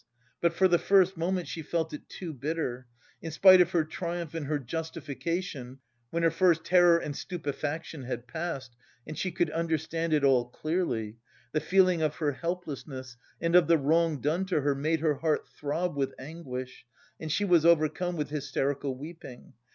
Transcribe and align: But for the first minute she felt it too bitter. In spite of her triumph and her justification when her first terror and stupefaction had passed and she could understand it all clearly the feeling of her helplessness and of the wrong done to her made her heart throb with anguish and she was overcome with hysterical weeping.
But 0.41 0.53
for 0.53 0.67
the 0.67 0.79
first 0.79 1.15
minute 1.15 1.47
she 1.47 1.61
felt 1.61 1.93
it 1.93 2.09
too 2.09 2.33
bitter. 2.33 2.87
In 3.21 3.29
spite 3.29 3.61
of 3.61 3.69
her 3.69 3.83
triumph 3.83 4.33
and 4.33 4.47
her 4.47 4.57
justification 4.57 5.77
when 6.09 6.23
her 6.23 6.31
first 6.31 6.65
terror 6.65 6.97
and 6.97 7.15
stupefaction 7.15 8.01
had 8.05 8.25
passed 8.27 8.75
and 9.05 9.15
she 9.15 9.31
could 9.31 9.51
understand 9.51 10.11
it 10.13 10.23
all 10.23 10.45
clearly 10.45 11.17
the 11.51 11.59
feeling 11.61 12.01
of 12.01 12.15
her 12.15 12.31
helplessness 12.31 13.15
and 13.39 13.55
of 13.55 13.67
the 13.67 13.77
wrong 13.77 14.19
done 14.19 14.47
to 14.47 14.61
her 14.61 14.73
made 14.73 15.01
her 15.01 15.17
heart 15.17 15.47
throb 15.47 15.95
with 15.95 16.15
anguish 16.17 16.83
and 17.19 17.31
she 17.31 17.45
was 17.45 17.63
overcome 17.63 18.15
with 18.15 18.29
hysterical 18.31 18.95
weeping. 18.97 19.53